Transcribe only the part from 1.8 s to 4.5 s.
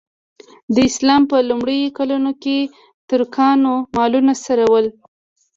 کلونو کې ترکانو مالونه